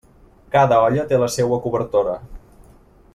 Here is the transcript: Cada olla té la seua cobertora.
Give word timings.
Cada 0.55 0.79
olla 0.85 1.03
té 1.11 1.19
la 1.25 1.29
seua 1.35 1.59
cobertora. 1.67 2.17